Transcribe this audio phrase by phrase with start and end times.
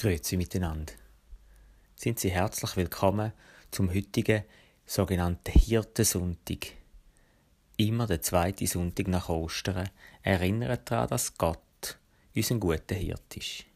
[0.00, 0.94] Grüezi miteinander.
[1.94, 3.34] Sind Sie herzlich willkommen
[3.70, 4.44] zum heutigen
[4.86, 6.68] sogenannten Hirtensonntag.
[7.76, 9.90] Immer der zweite Sonntag nach Ostern
[10.22, 11.98] erinnert daran, dass Gott
[12.34, 13.66] unser guter Hirt ist.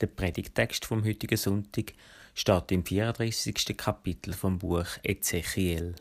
[0.00, 1.92] Der Predigtext vom heutigen Sonntag
[2.32, 3.76] steht im 34.
[3.76, 5.96] Kapitel vom Buch Ezechiel.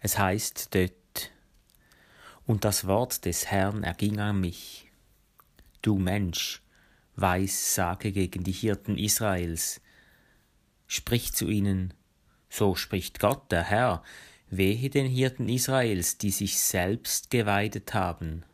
[0.00, 1.30] Es heißt dort:
[2.46, 4.88] Und das Wort des Herrn erging an mich
[5.82, 6.62] Du Mensch,
[7.16, 9.80] Weissage gegen die Hirten Israels.
[10.86, 11.92] Sprich zu ihnen,
[12.48, 14.04] so spricht Gott, der Herr,
[14.48, 18.44] wehe den Hirten Israels, die sich selbst geweidet haben.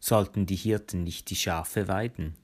[0.00, 2.34] Sollten die Hirten nicht die Schafe weiden?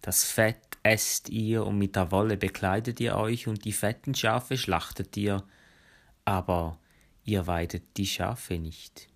[0.00, 4.56] Das Fett esst ihr und mit der Wolle bekleidet ihr euch und die fetten Schafe
[4.56, 5.44] schlachtet ihr,
[6.24, 6.78] aber
[7.24, 9.08] ihr weidet die Schafe nicht.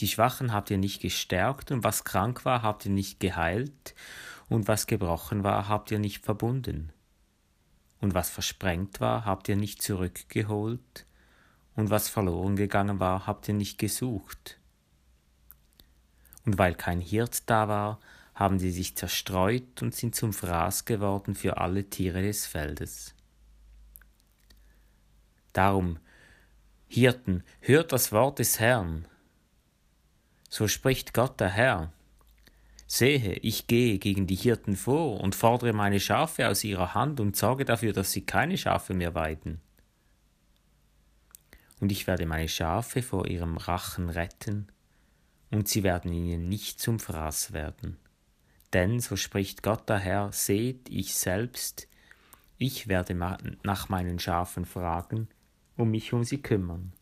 [0.00, 3.94] Die Schwachen habt ihr nicht gestärkt, und was krank war, habt ihr nicht geheilt,
[4.48, 6.92] und was gebrochen war, habt ihr nicht verbunden.
[8.00, 11.06] Und was versprengt war, habt ihr nicht zurückgeholt,
[11.76, 14.58] und was verloren gegangen war, habt ihr nicht gesucht.
[16.44, 18.00] Und weil kein Hirt da war,
[18.34, 23.14] haben sie sich zerstreut und sind zum Fraß geworden für alle Tiere des Feldes.
[25.52, 25.98] Darum,
[26.88, 29.06] Hirten, hört das Wort des Herrn,
[30.54, 31.92] so spricht Gott der Herr.
[32.86, 37.34] Sehe, ich gehe gegen die Hirten vor und fordere meine Schafe aus ihrer Hand und
[37.34, 39.60] sorge dafür, dass sie keine Schafe mehr weiden.
[41.80, 44.68] Und ich werde meine Schafe vor ihrem Rachen retten,
[45.50, 47.96] und sie werden ihnen nicht zum Fraß werden.
[48.72, 51.88] Denn, so spricht Gott der Herr, seht ich selbst,
[52.58, 55.26] ich werde nach meinen Schafen fragen
[55.76, 56.92] und mich um sie kümmern.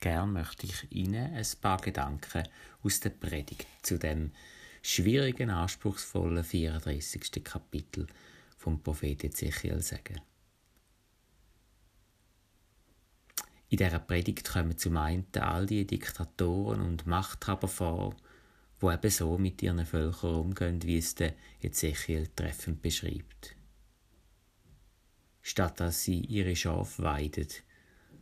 [0.00, 2.48] Gern möchte ich Ihnen ein paar Gedanken
[2.82, 4.32] aus der Predigt zu dem
[4.82, 7.44] schwierigen, anspruchsvollen 34.
[7.44, 8.06] Kapitel
[8.56, 10.22] vom Prophet Ezechiel sagen.
[13.68, 18.16] In dieser Predigt kommen zum einen all die Diktatoren und Machthaber vor,
[18.80, 23.54] die eben so mit ihren Völkern umgehen, wie es der Ezechiel treffend beschreibt.
[25.42, 27.62] Statt dass sie ihre Schafe weidet,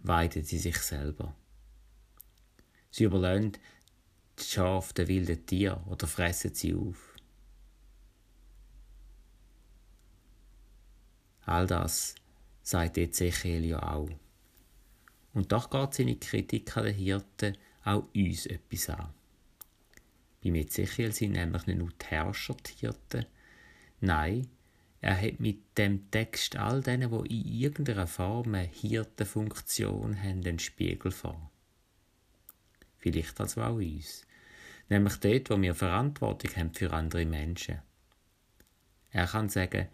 [0.02, 1.34] weidet sie sich selber.
[2.98, 3.52] Sie überlassen
[4.40, 7.14] die Schafe den wilden Tieren oder fressen sie auf.
[11.42, 12.16] All das
[12.60, 14.10] sagt Ezechiel ja auch.
[15.32, 19.14] Und doch geht seine Kritik an den Hirten auch uns etwas an.
[20.42, 23.26] Beim Ezechiel sind nämlich nicht nur die Herrscher die Hirten,
[24.00, 24.48] nein,
[25.00, 30.58] er hat mit dem Text all denen, die in irgendeiner Form eine Hirtenfunktion haben, den
[30.58, 31.52] Spiegel vor
[32.98, 34.26] vielleicht also auch uns.
[34.88, 37.78] Nämlich dort, wo wir Verantwortung haben für andere Menschen.
[39.10, 39.88] Er kann sagen,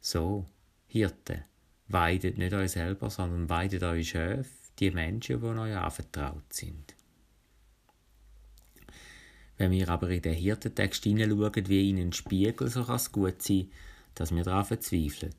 [0.00, 0.46] so,
[0.86, 1.44] Hirte,
[1.88, 4.48] weidet nicht euch selber, sondern weidet euch Schöf,
[4.78, 6.94] die Menschen, die euch anvertraut sind.
[9.58, 13.42] Wenn wir aber in den Hirtentext hineinschauen, wie in einen Spiegel, so kann es gut
[13.42, 13.70] sein,
[14.14, 15.34] dass wir daran verzweifeln.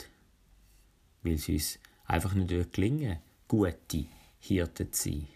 [1.22, 4.06] Weil es uns einfach nicht gelingen gute
[4.40, 5.28] Hirten zu sein.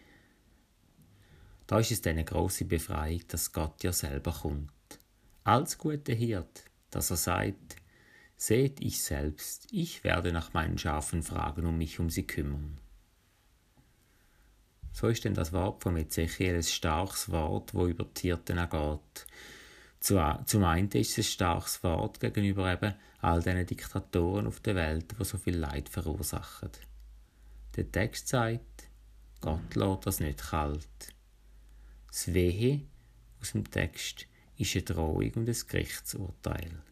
[1.72, 4.70] Da ist es eine große Befreiung, dass Gott ja selber kommt.
[5.46, 7.78] Als guter Hirt, dass er sagt,
[8.36, 12.78] seht ich selbst, ich werde nach meinen Schafen fragen und mich um sie kümmern.
[14.92, 19.26] So ist denn das Wort von Ezechiel ein starkes Wort, wo über die Hirten geht.
[20.02, 25.16] Zum einen ist es ein starkes Wort gegenüber eben all diesen Diktatoren auf der Welt,
[25.18, 26.72] die so viel Leid verursachen.
[27.78, 28.90] Der Text sagt,
[29.40, 31.11] Gott lässt das nicht kalt.
[32.12, 32.82] Das Wehe
[33.40, 34.28] aus dem Text
[34.58, 36.84] ist eine Drohung und ein Gerichtsurteil.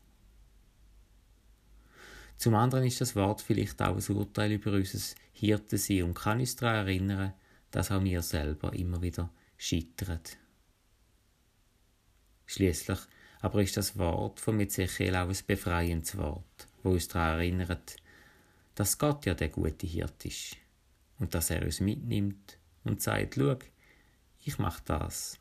[2.37, 6.55] Zum anderen ist das Wort vielleicht auch ein Urteil über unser Hirtensein und kann uns
[6.55, 7.33] daran erinnern,
[7.69, 10.21] dass auch wir selber immer wieder scheitern.
[12.45, 12.99] Schließlich
[13.41, 17.97] aber ist das Wort von Ezechiel auch ein befreiendes Wort, wo uns daran erinnert,
[18.75, 20.57] dass Gott ja der gute Hirt ist
[21.19, 23.57] und dass er uns mitnimmt und sagt, schau,
[24.43, 25.39] ich mach das.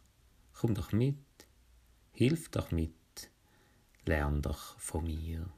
[0.52, 1.16] Komm doch mit.
[2.12, 2.92] Hilf doch mit.
[4.04, 5.48] Lern doch von mir.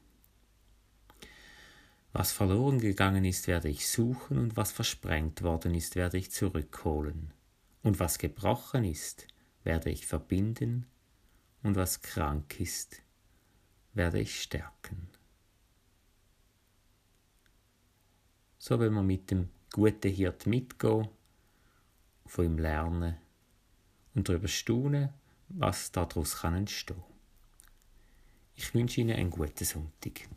[2.13, 7.33] Was verloren gegangen ist, werde ich suchen, und was versprengt worden ist, werde ich zurückholen.
[7.83, 9.27] Und was gebrochen ist,
[9.63, 10.85] werde ich verbinden,
[11.63, 13.01] und was krank ist,
[13.93, 15.07] werde ich stärken.
[18.57, 21.07] So wenn wir mit dem guten Hirt mitgehen,
[22.25, 23.17] von ihm lernen
[24.15, 25.09] und darüber staunen,
[25.49, 27.03] was daraus kann entstehen.
[28.55, 30.27] Ich wünsche Ihnen einen guten Sonntag.